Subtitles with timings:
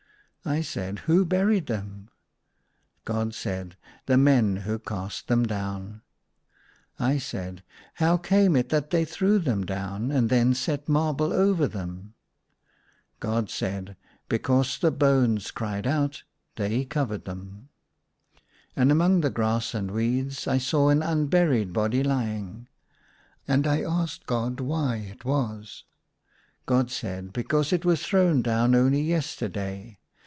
[0.43, 2.09] I said,'• Who buried them?".
[3.05, 3.77] God said,
[4.07, 6.01] "The men who cast them down."
[6.97, 7.63] 148 THE SUNLIGHT LA V I said,"
[8.05, 12.15] How came it that they threw them down, and then set marble over them?"
[13.19, 13.95] God said,"
[14.29, 16.23] Because the bones cried out,
[16.55, 17.69] they covered them."
[18.75, 22.67] And among the grass and weeds I saw an unburied body lying;
[23.47, 25.83] and I asked God why it was.
[26.65, 29.99] God said," Because it was thrown down only yesterday.